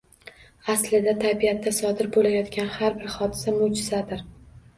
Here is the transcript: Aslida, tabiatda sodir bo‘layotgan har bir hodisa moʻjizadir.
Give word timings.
Aslida, 0.73 1.13
tabiatda 1.19 1.73
sodir 1.81 2.09
bo‘layotgan 2.15 2.73
har 2.79 2.97
bir 3.03 3.13
hodisa 3.19 3.55
moʻjizadir. 3.61 4.27